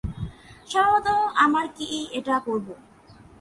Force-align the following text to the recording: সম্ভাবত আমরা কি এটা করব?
সম্ভাবত 0.67 1.07
আমরা 1.35 1.63
কি 1.77 1.87
এটা 2.11 2.35
করব? 2.39 2.67